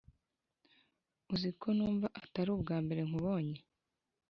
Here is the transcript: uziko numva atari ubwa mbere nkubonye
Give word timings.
uziko 1.33 1.65
numva 1.75 2.07
atari 2.21 2.49
ubwa 2.55 2.77
mbere 2.83 3.01
nkubonye 3.07 3.59